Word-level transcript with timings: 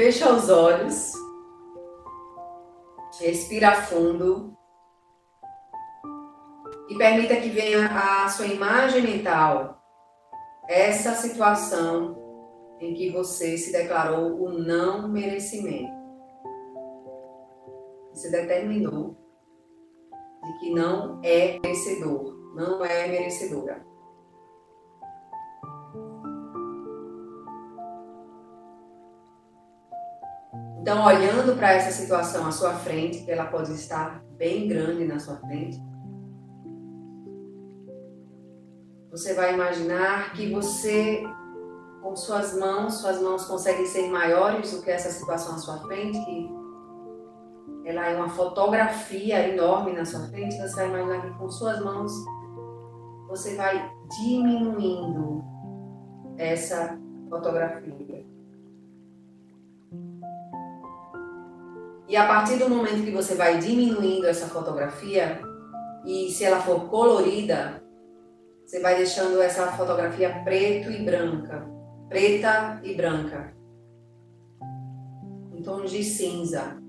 fecha 0.00 0.32
os 0.32 0.48
olhos, 0.48 1.12
respira 3.20 3.82
fundo 3.82 4.56
e 6.88 6.96
permita 6.96 7.36
que 7.36 7.50
venha 7.50 7.86
a 7.86 8.26
sua 8.30 8.46
imagem 8.46 9.02
mental 9.02 9.78
essa 10.66 11.12
situação 11.12 12.16
em 12.80 12.94
que 12.94 13.10
você 13.10 13.58
se 13.58 13.72
declarou 13.72 14.42
o 14.42 14.48
não 14.48 15.06
merecimento. 15.06 15.92
Você 18.14 18.30
determinou 18.30 19.18
de 20.42 20.58
que 20.60 20.72
não 20.72 21.20
é 21.22 21.58
merecedor, 21.62 22.54
não 22.54 22.82
é 22.82 23.06
merecedora. 23.06 23.89
Então, 30.80 31.04
olhando 31.04 31.56
para 31.56 31.74
essa 31.74 31.90
situação 31.90 32.46
à 32.46 32.50
sua 32.50 32.72
frente, 32.72 33.22
que 33.22 33.30
ela 33.30 33.44
pode 33.44 33.72
estar 33.72 34.24
bem 34.38 34.66
grande 34.66 35.04
na 35.04 35.18
sua 35.18 35.36
frente, 35.36 35.78
você 39.10 39.34
vai 39.34 39.52
imaginar 39.52 40.32
que 40.32 40.50
você, 40.50 41.22
com 42.00 42.16
suas 42.16 42.58
mãos, 42.58 42.94
suas 42.94 43.20
mãos 43.20 43.44
conseguem 43.44 43.84
ser 43.84 44.08
maiores 44.08 44.72
do 44.72 44.82
que 44.82 44.90
essa 44.90 45.10
situação 45.10 45.56
à 45.56 45.58
sua 45.58 45.78
frente, 45.80 46.18
que 46.24 46.48
ela 47.84 48.06
é 48.06 48.16
uma 48.16 48.30
fotografia 48.30 49.48
enorme 49.48 49.92
na 49.92 50.06
sua 50.06 50.28
frente, 50.28 50.56
você 50.56 50.76
vai 50.76 50.88
imaginar 50.88 51.22
que 51.22 51.38
com 51.38 51.50
suas 51.50 51.80
mãos 51.80 52.12
você 53.28 53.54
vai 53.54 53.90
diminuindo 54.18 55.44
essa 56.38 56.98
fotografia. 57.28 58.19
E 62.10 62.16
a 62.16 62.26
partir 62.26 62.58
do 62.58 62.68
momento 62.68 63.04
que 63.04 63.12
você 63.12 63.36
vai 63.36 63.60
diminuindo 63.60 64.26
essa 64.26 64.48
fotografia, 64.48 65.40
e 66.04 66.28
se 66.28 66.44
ela 66.44 66.60
for 66.60 66.88
colorida, 66.88 67.80
você 68.66 68.80
vai 68.80 68.96
deixando 68.96 69.40
essa 69.40 69.68
fotografia 69.68 70.42
preto 70.42 70.90
e 70.90 71.04
branca, 71.04 71.64
preta 72.08 72.80
e 72.82 72.94
branca, 72.94 73.54
em 75.54 75.62
tons 75.62 75.92
de 75.92 76.02
cinza. 76.02 76.82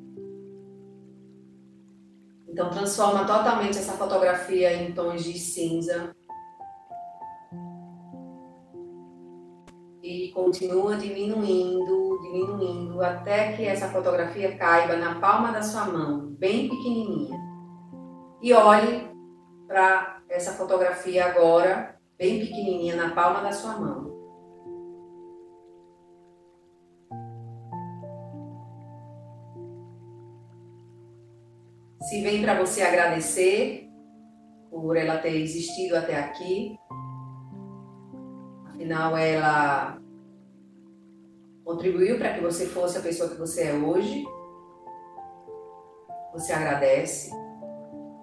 Então 2.48 2.72
transforma 2.72 3.20
totalmente 3.20 3.78
essa 3.78 3.94
fotografia 3.94 4.74
em 4.74 4.92
tons 4.92 5.24
de 5.24 5.38
cinza. 5.38 6.16
E 10.12 10.30
continua 10.34 10.98
diminuindo 10.98 12.20
diminuindo 12.22 13.02
até 13.02 13.54
que 13.54 13.66
essa 13.66 13.88
fotografia 13.88 14.58
caiba 14.58 14.98
na 14.98 15.20
palma 15.22 15.54
da 15.54 15.62
sua 15.62 15.86
mão, 15.86 16.36
bem 16.38 16.68
pequenininha. 16.68 17.40
E 18.42 18.54
olhe 18.54 19.10
para 19.68 20.22
essa 20.30 20.52
fotografia 20.52 21.26
agora, 21.26 21.98
bem 22.18 22.40
pequenininha, 22.40 22.98
na 22.98 23.16
palma 23.16 23.42
da 23.42 23.54
sua 23.54 23.78
mão. 23.78 24.12
Se 32.02 32.22
vem 32.22 32.42
para 32.42 32.60
você 32.60 32.82
agradecer 32.82 33.88
por 34.70 34.98
ela 34.98 35.20
ter 35.20 35.38
existido 35.38 35.96
até 35.96 36.20
aqui, 36.20 36.78
afinal 38.82 39.16
ela 39.16 39.98
contribuiu 41.64 42.18
para 42.18 42.34
que 42.34 42.42
você 42.42 42.66
fosse 42.66 42.98
a 42.98 43.02
pessoa 43.02 43.30
que 43.30 43.38
você 43.38 43.66
é 43.66 43.74
hoje. 43.74 44.26
Você 46.34 46.52
agradece. 46.52 47.30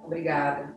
Obrigada. 0.04 0.76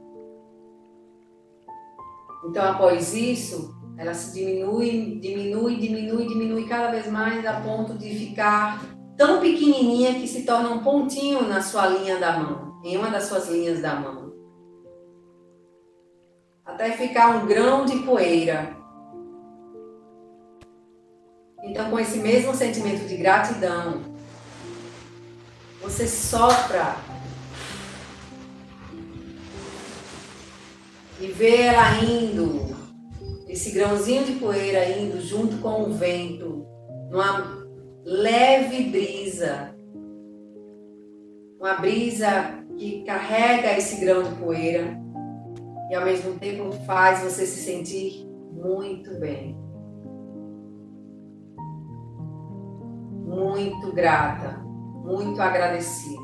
Então, 2.45 2.63
após 2.63 3.13
isso, 3.15 3.75
ela 3.97 4.13
se 4.13 4.33
diminui, 4.33 5.19
diminui, 5.19 5.77
diminui, 5.77 6.27
diminui 6.27 6.67
cada 6.67 6.91
vez 6.91 7.07
mais 7.07 7.43
a 7.45 7.61
ponto 7.61 7.97
de 7.97 8.13
ficar 8.13 8.83
tão 9.17 9.39
pequenininha 9.39 10.15
que 10.15 10.27
se 10.27 10.43
torna 10.43 10.69
um 10.69 10.83
pontinho 10.83 11.47
na 11.47 11.61
sua 11.61 11.87
linha 11.87 12.19
da 12.19 12.37
mão, 12.37 12.81
em 12.83 12.97
uma 12.97 13.09
das 13.09 13.23
suas 13.23 13.47
linhas 13.47 13.81
da 13.81 13.95
mão. 13.95 14.31
Até 16.65 16.91
ficar 16.91 17.35
um 17.35 17.47
grão 17.47 17.85
de 17.85 17.99
poeira 17.99 18.80
então, 21.63 21.89
com 21.89 21.99
esse 21.99 22.17
mesmo 22.17 22.55
sentimento 22.55 23.07
de 23.07 23.15
gratidão, 23.17 24.01
você 25.81 26.07
sopra 26.07 26.95
e 31.19 31.27
vê 31.27 31.61
ela 31.63 32.03
indo, 32.03 32.75
esse 33.47 33.71
grãozinho 33.71 34.25
de 34.25 34.33
poeira 34.33 34.89
indo 34.89 35.21
junto 35.21 35.57
com 35.57 35.83
o 35.83 35.93
vento, 35.93 36.65
numa 37.11 37.63
leve 38.03 38.85
brisa, 38.85 39.75
uma 41.59 41.75
brisa 41.75 42.65
que 42.75 43.03
carrega 43.03 43.77
esse 43.77 44.03
grão 44.03 44.23
de 44.23 44.35
poeira 44.35 44.99
e 45.91 45.95
ao 45.95 46.03
mesmo 46.03 46.39
tempo 46.39 46.71
faz 46.85 47.21
você 47.21 47.45
se 47.45 47.59
sentir 47.63 48.25
muito 48.51 49.19
bem. 49.19 49.70
Muito 53.41 53.91
grata, 53.91 54.61
muito 55.03 55.41
agradecido. 55.41 56.21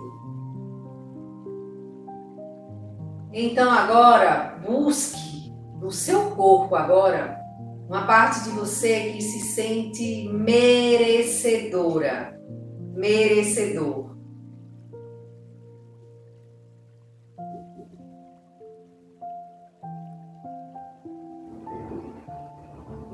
Então 3.33 3.72
agora 3.72 4.59
busque 4.66 5.51
no 5.81 5.91
seu 5.91 6.31
corpo 6.31 6.75
agora 6.75 7.38
uma 7.88 8.05
parte 8.05 8.44
de 8.44 8.51
você 8.51 9.11
que 9.11 9.22
se 9.22 9.39
sente 9.39 10.29
merecedora, 10.29 12.39
merecedor. 12.94 14.06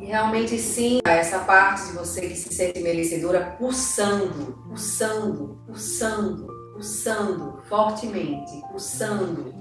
Realmente 0.06 0.58
sim 0.58 1.00
essa 1.06 1.40
parte 1.40 1.88
de 1.88 1.94
você 1.94 2.22
que 2.22 2.36
se 2.36 2.54
sente 2.54 2.80
merecedora 2.80 3.56
pulsando, 3.58 4.64
pulsando, 4.68 5.62
pulsando, 5.66 6.48
pulsando 6.74 7.62
fortemente, 7.68 8.62
pulsando, 8.70 9.54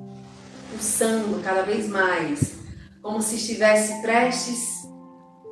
pulsando 0.70 1.42
cada 1.42 1.62
vez 1.62 1.88
mais, 1.88 2.54
como 3.00 3.22
se 3.22 3.36
estivesse 3.36 4.00
prestes 4.03 4.82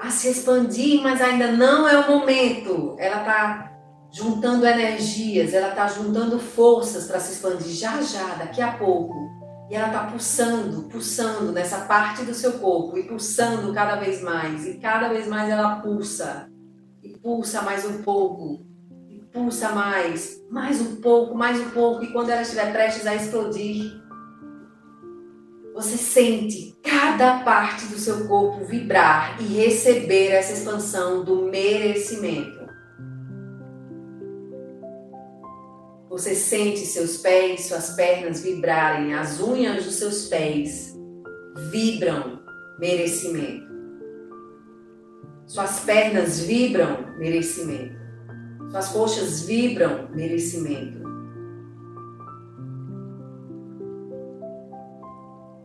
a 0.01 0.11
se 0.11 0.29
expandir, 0.31 1.03
mas 1.03 1.21
ainda 1.21 1.53
não 1.53 1.89
é 1.89 1.99
o 1.99 2.09
momento. 2.09 2.97
Ela 2.99 3.21
está 3.21 3.73
juntando 4.11 4.67
energias, 4.67 5.53
ela 5.53 5.69
está 5.69 5.87
juntando 5.87 6.39
forças 6.39 7.07
para 7.07 7.21
se 7.21 7.35
expandir 7.35 7.75
já 7.75 8.01
já, 8.03 8.35
daqui 8.35 8.61
a 8.61 8.73
pouco. 8.73 9.40
E 9.71 9.75
ela 9.77 9.87
está 9.87 10.05
pulsando, 10.07 10.83
pulsando 10.89 11.53
nessa 11.53 11.83
parte 11.83 12.25
do 12.25 12.35
seu 12.35 12.55
corpo 12.55 12.99
e 12.99 13.05
pulsando 13.05 13.73
cada 13.73 13.95
vez 13.95 14.21
mais. 14.21 14.67
E 14.67 14.79
cada 14.79 15.09
vez 15.09 15.29
mais 15.29 15.49
ela 15.49 15.77
pulsa. 15.77 16.51
E 17.01 17.11
pulsa 17.11 17.63
mais 17.63 17.85
um 17.85 18.03
pouco. 18.03 18.67
E 19.09 19.21
pulsa 19.33 19.69
mais. 19.69 20.43
Mais 20.51 20.81
um 20.81 20.97
pouco, 20.97 21.37
mais 21.37 21.61
um 21.61 21.71
pouco. 21.71 22.03
E 22.03 22.13
quando 22.13 22.31
ela 22.31 22.43
estiver 22.43 22.73
prestes 22.73 23.07
a 23.07 23.15
explodir, 23.15 23.93
você 25.73 25.97
sente 25.97 26.77
cada 26.83 27.39
parte 27.45 27.87
do 27.87 27.97
seu 27.97 28.27
corpo 28.27 28.65
vibrar 28.65 29.41
e 29.41 29.45
receber 29.45 30.33
essa 30.33 30.53
expansão 30.53 31.23
do 31.23 31.45
merecimento. 31.45 32.60
Você 36.11 36.35
sente 36.35 36.81
seus 36.81 37.19
pés, 37.19 37.67
suas 37.67 37.91
pernas 37.91 38.43
vibrarem, 38.43 39.15
as 39.15 39.41
unhas 39.41 39.85
dos 39.85 39.95
seus 39.95 40.27
pés 40.27 40.93
vibram 41.71 42.41
merecimento. 42.81 43.71
Suas 45.47 45.79
pernas 45.81 46.41
vibram 46.41 47.17
merecimento. 47.17 47.95
Suas 48.73 48.89
coxas 48.89 49.43
vibram 49.43 50.09
merecimento. 50.11 50.99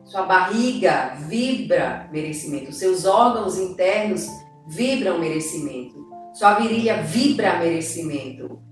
Sua 0.04 0.28
barriga 0.28 1.16
vibra 1.28 2.08
merecimento. 2.12 2.72
Seus 2.72 3.04
órgãos 3.06 3.58
internos 3.58 4.28
vibram 4.68 5.18
merecimento. 5.18 6.06
Sua 6.36 6.54
virilha 6.60 7.02
vibra 7.02 7.58
merecimento. 7.58 8.64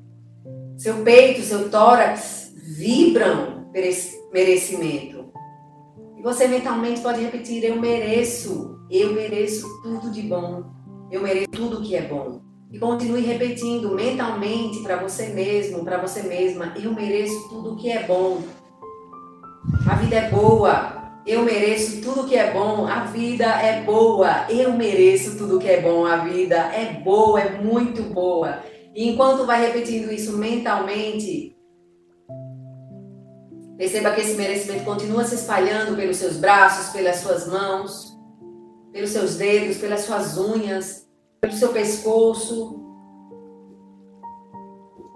Seu 0.77 1.03
peito, 1.03 1.41
seu 1.41 1.69
tórax 1.69 2.53
vibram 2.55 3.69
merecimento. 4.31 5.31
E 6.17 6.23
você 6.23 6.47
mentalmente 6.47 7.01
pode 7.01 7.21
repetir: 7.21 7.63
Eu 7.63 7.79
mereço, 7.79 8.79
eu 8.89 9.13
mereço 9.13 9.67
tudo 9.81 10.11
de 10.11 10.23
bom, 10.23 10.63
eu 11.11 11.21
mereço 11.21 11.49
tudo 11.51 11.81
que 11.81 11.95
é 11.95 12.01
bom, 12.01 12.41
E 12.71 12.79
continue 12.79 13.21
repetindo 13.21 13.93
mentalmente 13.93 14.81
para 14.81 14.97
você 14.97 15.27
mesmo, 15.27 15.83
para 15.83 15.97
você 15.97 16.23
mesma: 16.23 16.73
eu 16.81 16.91
mereço 16.91 17.49
tudo 17.49 17.75
que 17.75 17.91
é 17.91 18.03
bom. 18.03 18.41
A 19.87 19.95
vida 19.95 20.15
é 20.15 20.29
boa. 20.29 21.03
Eu 21.25 21.43
mereço 21.43 22.01
tudo 22.01 22.27
que 22.27 22.35
é 22.35 22.51
bom. 22.51 22.85
A 22.85 23.05
vida 23.05 23.45
é 23.45 23.81
boa. 23.83 24.45
Eu 24.49 24.73
mereço 24.73 25.37
tudo 25.37 25.59
que 25.59 25.69
é 25.69 25.79
bom. 25.79 26.05
A 26.05 26.17
vida 26.17 26.55
é 26.55 27.01
boa, 27.01 27.39
é 27.39 27.61
muito 27.61 28.01
boa. 28.03 28.59
E 28.93 29.09
enquanto 29.09 29.45
vai 29.45 29.65
repetindo 29.65 30.11
isso 30.11 30.37
mentalmente, 30.37 31.55
perceba 33.75 34.11
que 34.11 34.21
esse 34.21 34.35
merecimento 34.35 34.83
continua 34.83 35.23
se 35.23 35.35
espalhando 35.35 35.95
pelos 35.95 36.17
seus 36.17 36.37
braços, 36.37 36.93
pelas 36.93 37.17
suas 37.17 37.47
mãos, 37.47 38.15
pelos 38.91 39.09
seus 39.09 39.35
dedos, 39.35 39.77
pelas 39.77 40.01
suas 40.01 40.37
unhas, 40.37 41.07
pelo 41.41 41.53
seu 41.53 41.69
pescoço, 41.69 42.79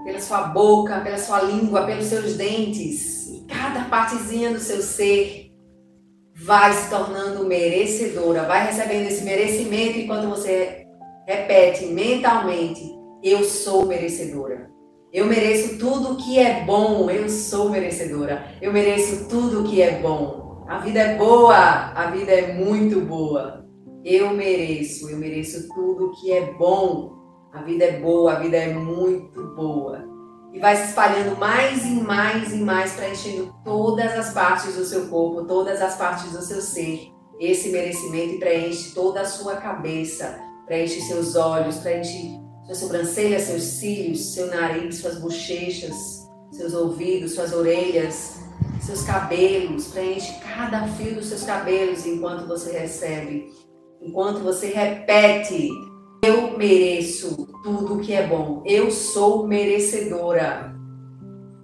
pela 0.03 0.19
sua 0.19 0.47
boca, 0.47 1.01
pela 1.01 1.17
sua 1.17 1.41
língua, 1.41 1.85
pelos 1.85 2.05
seus 2.05 2.35
dentes. 2.35 3.27
E 3.27 3.45
cada 3.47 3.85
partezinha 3.85 4.51
do 4.51 4.59
seu 4.59 4.81
ser 4.81 5.51
vai 6.33 6.73
se 6.73 6.89
tornando 6.89 7.45
merecedora, 7.45 8.43
vai 8.43 8.65
recebendo 8.65 9.07
esse 9.07 9.23
merecimento 9.23 9.99
enquanto 9.99 10.29
você 10.29 10.87
repete 11.27 11.85
mentalmente: 11.85 12.96
Eu 13.23 13.43
sou 13.43 13.85
merecedora. 13.85 14.69
Eu 15.11 15.25
mereço 15.25 15.77
tudo 15.77 16.17
que 16.17 16.37
é 16.37 16.63
bom, 16.65 17.09
eu 17.09 17.29
sou 17.29 17.69
merecedora. 17.69 18.55
Eu 18.61 18.71
mereço 18.71 19.27
tudo 19.27 19.63
que 19.63 19.81
é 19.81 19.99
bom. 19.99 20.65
A 20.67 20.79
vida 20.79 20.99
é 20.99 21.15
boa, 21.15 21.55
a 21.55 22.11
vida 22.11 22.31
é 22.31 22.53
muito 22.53 23.01
boa. 23.01 23.65
Eu 24.03 24.31
mereço, 24.33 25.09
eu 25.09 25.17
mereço 25.17 25.67
tudo 25.73 26.11
que 26.19 26.31
é 26.31 26.53
bom. 26.53 27.15
A 27.53 27.61
vida 27.61 27.85
é 27.85 27.99
boa, 27.99 28.33
a 28.33 28.39
vida 28.39 28.57
é 28.57 28.73
muito 28.73 29.55
boa. 29.55 30.05
E 30.53 30.59
vai 30.59 30.75
se 30.75 30.89
espalhando 30.89 31.37
mais 31.37 31.85
e 31.85 32.01
mais 32.01 32.53
e 32.53 32.57
mais, 32.57 32.93
preenchendo 32.93 33.53
todas 33.63 34.11
as 34.13 34.33
partes 34.33 34.75
do 34.75 34.85
seu 34.85 35.07
corpo, 35.07 35.45
todas 35.45 35.81
as 35.81 35.97
partes 35.97 36.31
do 36.31 36.41
seu 36.41 36.61
ser. 36.61 37.11
Esse 37.39 37.69
merecimento 37.69 38.39
preenche 38.39 38.93
toda 38.93 39.21
a 39.21 39.25
sua 39.25 39.55
cabeça, 39.55 40.39
preenche 40.65 40.99
seus 41.01 41.35
olhos, 41.35 41.77
preenche 41.77 42.39
suas 42.67 42.77
sobrancelhas, 42.77 43.43
seus 43.43 43.63
cílios, 43.63 44.33
seu 44.33 44.45
nariz, 44.47 44.97
suas 44.97 45.17
bochechas, 45.17 45.95
seus 46.51 46.73
ouvidos, 46.75 47.33
suas 47.33 47.51
orelhas, 47.51 48.35
seus 48.81 49.01
cabelos, 49.01 49.87
preenche 49.87 50.39
cada 50.53 50.87
fio 50.89 51.15
dos 51.15 51.25
seus 51.25 51.41
cabelos 51.41 52.05
enquanto 52.05 52.47
você 52.47 52.71
recebe 52.77 53.57
enquanto 54.01 54.39
você 54.39 54.67
repete: 54.67 55.69
Eu 56.23 56.57
mereço 56.57 57.47
tudo 57.63 57.99
que 57.99 58.13
é 58.13 58.25
bom, 58.25 58.63
eu 58.65 58.91
sou 58.91 59.47
merecedora. 59.47 60.75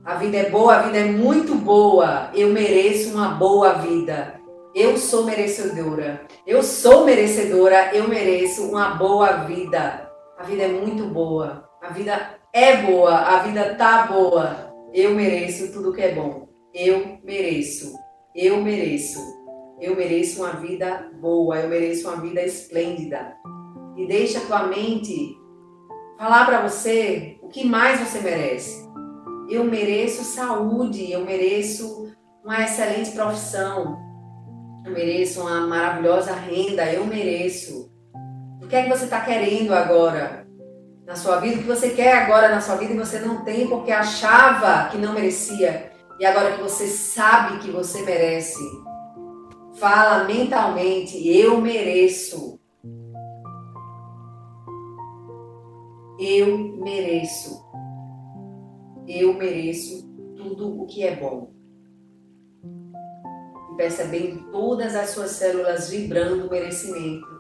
A 0.06 0.16
vida 0.16 0.38
é 0.38 0.50
boa, 0.50 0.76
a 0.76 0.82
vida 0.82 0.98
é 0.98 1.06
muito 1.06 1.56
boa, 1.56 2.30
eu 2.34 2.50
mereço 2.50 3.14
uma 3.14 3.30
boa 3.30 3.74
vida. 3.74 4.42
Eu 4.76 4.98
sou 4.98 5.24
merecedora, 5.24 6.26
eu 6.48 6.64
sou 6.64 7.06
merecedora, 7.06 7.96
eu 7.96 8.08
mereço 8.08 8.64
uma 8.64 8.96
boa 8.96 9.44
vida. 9.44 10.12
A 10.44 10.46
vida 10.46 10.64
é 10.64 10.68
muito 10.68 11.06
boa, 11.06 11.70
a 11.82 11.88
vida 11.94 12.38
é 12.52 12.82
boa, 12.82 13.16
a 13.16 13.44
vida 13.44 13.76
tá 13.76 14.08
boa. 14.08 14.76
Eu 14.94 15.16
mereço 15.16 15.72
tudo 15.72 15.94
que 15.94 16.02
é 16.02 16.14
bom. 16.14 16.50
Eu 16.74 17.18
mereço, 17.24 17.94
eu 18.36 18.62
mereço. 18.62 19.22
Eu 19.80 19.96
mereço 19.96 20.42
uma 20.42 20.52
vida 20.56 21.10
boa, 21.22 21.62
eu 21.62 21.70
mereço 21.70 22.10
uma 22.10 22.20
vida 22.20 22.42
esplêndida. 22.42 23.38
E 23.96 24.06
deixa 24.06 24.40
a 24.40 24.46
tua 24.46 24.68
mente 24.68 25.34
falar 26.18 26.46
para 26.46 26.68
você 26.68 27.40
o 27.42 27.48
que 27.48 27.64
mais 27.64 28.02
você 28.02 28.20
merece. 28.20 28.86
Eu 29.50 29.64
mereço 29.64 30.26
saúde, 30.26 31.10
eu 31.10 31.24
mereço 31.24 32.12
uma 32.44 32.62
excelente 32.66 33.12
profissão, 33.12 33.98
eu 34.86 34.92
mereço 34.92 35.40
uma 35.40 35.66
maravilhosa 35.68 36.34
renda, 36.34 36.92
eu 36.92 37.06
mereço. 37.08 37.93
O 38.64 38.68
que 38.68 38.76
é 38.76 38.84
que 38.84 38.90
você 38.90 39.04
está 39.04 39.22
querendo 39.22 39.74
agora 39.74 40.48
na 41.06 41.16
sua 41.16 41.40
vida? 41.40 41.58
O 41.58 41.60
que 41.60 41.68
você 41.68 41.90
quer 41.90 42.24
agora 42.24 42.50
na 42.50 42.62
sua 42.62 42.76
vida 42.78 42.94
e 42.94 42.98
você 42.98 43.20
não 43.20 43.44
tem 43.44 43.68
porque 43.68 43.92
achava 43.92 44.90
que 44.90 44.98
não 44.98 45.14
merecia 45.14 45.92
e 46.20 46.26
agora 46.26 46.56
que 46.56 46.62
você 46.62 46.88
sabe 46.88 47.60
que 47.60 47.70
você 47.70 48.02
merece? 48.04 48.64
Fala 49.76 50.24
mentalmente, 50.24 51.28
eu 51.28 51.60
mereço. 51.60 52.60
Eu 56.18 56.78
mereço. 56.78 57.64
Eu 59.06 59.34
mereço 59.34 60.08
tudo 60.38 60.82
o 60.82 60.86
que 60.86 61.04
é 61.04 61.16
bom. 61.16 61.52
E 63.74 63.76
percebendo 63.76 64.52
todas 64.52 64.96
as 64.96 65.10
suas 65.10 65.32
células 65.32 65.90
vibrando 65.90 66.48
o 66.48 66.50
merecimento. 66.50 67.33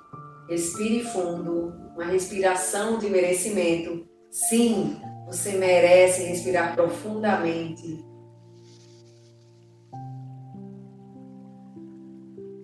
Respire 0.49 1.03
fundo, 1.03 1.73
uma 1.95 2.05
respiração 2.05 2.97
de 2.97 3.09
merecimento. 3.09 4.07
Sim, 4.29 4.99
você 5.27 5.53
merece 5.53 6.23
respirar 6.23 6.75
profundamente 6.75 8.13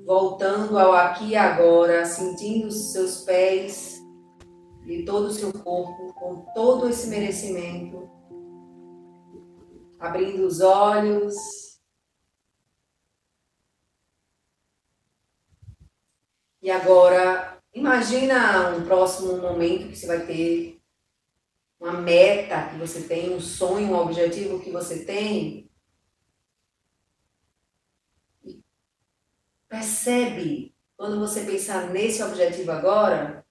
voltando 0.09 0.79
ao 0.79 0.91
aqui 0.93 1.27
e 1.29 1.35
agora, 1.35 2.03
sentindo 2.03 2.69
os 2.69 2.93
seus 2.93 3.21
pés 3.21 4.03
e 4.87 5.05
todo 5.05 5.25
o 5.25 5.31
seu 5.31 5.53
corpo 5.53 6.15
com 6.15 6.51
todo 6.55 6.89
esse 6.89 7.05
merecimento. 7.09 8.09
Abrindo 9.99 10.47
os 10.47 10.61
olhos. 10.61 11.35
E 16.59 16.71
agora, 16.71 17.58
imagina 17.73 18.75
um 18.75 18.85
próximo 18.85 19.37
momento 19.37 19.89
que 19.89 19.95
você 19.95 20.07
vai 20.07 20.25
ter 20.25 20.81
uma 21.79 21.93
meta 21.93 22.69
que 22.69 22.77
você 22.77 23.01
tem, 23.03 23.33
um 23.33 23.39
sonho, 23.39 23.87
um 23.87 23.95
objetivo 23.95 24.59
que 24.59 24.69
você 24.69 25.05
tem, 25.05 25.69
Percebe 29.69 30.75
quando 30.97 31.19
você 31.19 31.45
pensar 31.45 31.91
nesse 31.91 32.23
objetivo 32.23 32.71
agora, 32.71 33.45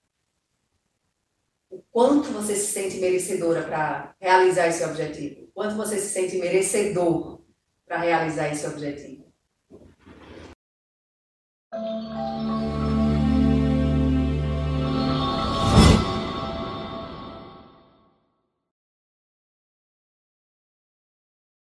o 1.70 1.80
quanto 1.92 2.28
você 2.30 2.56
se 2.56 2.72
sente 2.72 2.98
merecedora 2.98 3.62
para 3.62 4.16
realizar 4.20 4.66
esse 4.66 4.84
objetivo, 4.84 5.44
o 5.44 5.46
quanto 5.52 5.76
você 5.76 5.96
se 5.98 6.08
sente 6.08 6.36
merecedor 6.38 7.40
para 7.86 7.98
realizar 7.98 8.48
esse 8.48 8.66
objetivo. 8.66 9.32